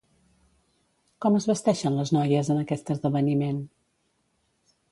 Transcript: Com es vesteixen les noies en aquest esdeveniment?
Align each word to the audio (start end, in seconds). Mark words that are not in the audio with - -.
Com 1.25 1.37
es 1.41 1.45
vesteixen 1.51 1.99
les 2.01 2.13
noies 2.17 2.49
en 2.55 2.63
aquest 2.63 2.91
esdeveniment? 2.97 3.61